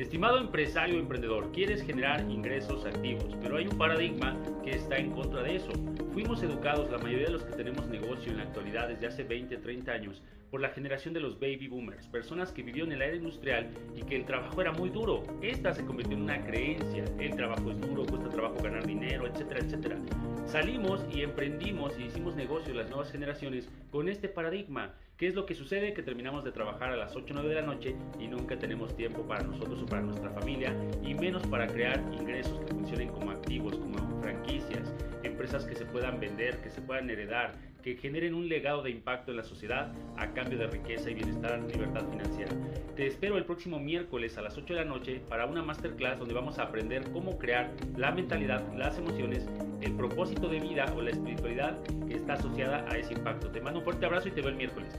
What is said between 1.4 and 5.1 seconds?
quieres generar ingresos activos, pero hay un paradigma que está en